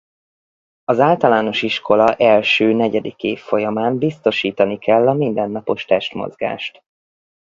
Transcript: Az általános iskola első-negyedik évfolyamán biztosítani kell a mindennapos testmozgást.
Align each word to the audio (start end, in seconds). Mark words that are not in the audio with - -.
Az 0.83 0.99
általános 0.99 1.61
iskola 1.61 2.15
első-negyedik 2.15 3.23
évfolyamán 3.23 3.97
biztosítani 3.97 4.77
kell 4.77 5.07
a 5.07 5.13
mindennapos 5.13 5.85
testmozgást. 5.85 6.81